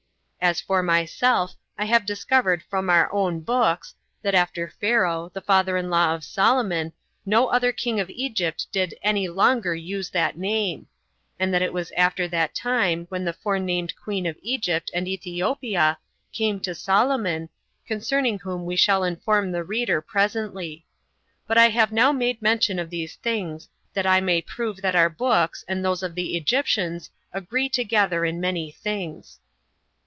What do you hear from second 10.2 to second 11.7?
name; and that